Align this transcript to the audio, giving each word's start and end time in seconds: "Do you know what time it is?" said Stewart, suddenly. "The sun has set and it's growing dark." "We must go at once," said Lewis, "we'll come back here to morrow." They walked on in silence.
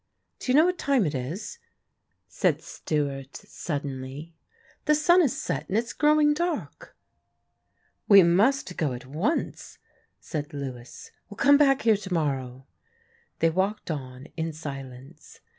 "Do 0.39 0.51
you 0.51 0.55
know 0.55 0.65
what 0.65 0.79
time 0.79 1.05
it 1.05 1.13
is?" 1.13 1.59
said 2.27 2.59
Stewart, 2.63 3.35
suddenly. 3.37 4.33
"The 4.85 4.95
sun 4.95 5.21
has 5.21 5.37
set 5.39 5.69
and 5.69 5.77
it's 5.77 5.93
growing 5.93 6.33
dark." 6.33 6.97
"We 8.07 8.23
must 8.23 8.77
go 8.77 8.93
at 8.93 9.05
once," 9.05 9.77
said 10.19 10.55
Lewis, 10.55 11.11
"we'll 11.29 11.37
come 11.37 11.57
back 11.59 11.83
here 11.83 11.97
to 11.97 12.11
morrow." 12.15 12.65
They 13.41 13.51
walked 13.51 13.91
on 13.91 14.25
in 14.35 14.53
silence. 14.53 15.39